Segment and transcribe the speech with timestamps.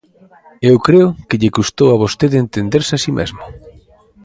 [0.69, 3.43] Eu creo que lle custou a vostede entenderse a si mesmo.